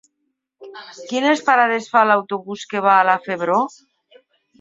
Quines 1.11 1.43
parades 1.49 1.89
fa 1.91 2.01
l'autobús 2.11 2.63
que 2.73 2.81
va 2.87 2.95
a 2.95 3.05
la 3.11 3.19
Febró? 3.27 3.59